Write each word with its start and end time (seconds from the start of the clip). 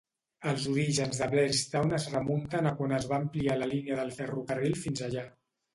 Els 0.51 0.63
orígens 0.71 1.21
de 1.23 1.27
Blairstown 1.33 1.93
es 1.99 2.09
remunten 2.15 2.71
a 2.71 2.75
quan 2.81 2.99
es 3.01 3.09
va 3.13 3.21
ampliar 3.27 3.61
la 3.63 3.73
línia 3.77 4.03
del 4.03 4.15
ferrocarril 4.21 4.79
fins 4.87 5.09
allà. 5.11 5.31